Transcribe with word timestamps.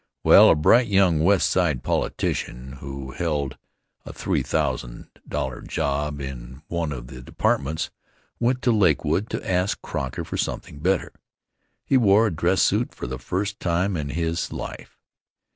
Well, 0.23 0.49
a 0.49 0.55
bright 0.55 0.87
young 0.87 1.23
West 1.23 1.47
Side 1.51 1.83
politician, 1.83 2.77
who 2.79 3.11
held 3.11 3.59
a 4.03 4.11
three 4.11 4.41
thousan 4.41 5.11
dollar 5.27 5.61
job 5.61 6.19
in 6.19 6.63
one 6.69 6.91
of 6.91 7.05
the 7.05 7.21
departments, 7.21 7.91
went 8.39 8.63
to 8.63 8.71
Lakewood 8.71 9.29
to 9.29 9.47
ask 9.47 9.79
Croker 9.83 10.25
for 10.25 10.37
something 10.37 10.79
better. 10.79 11.13
He 11.85 11.97
wore 11.97 12.25
a 12.25 12.31
dress 12.33 12.63
suit 12.63 12.95
for 12.95 13.05
the 13.05 13.19
first 13.19 13.59
time 13.59 13.95
in 13.95 14.09
his 14.09 14.47
hie. 14.49 14.87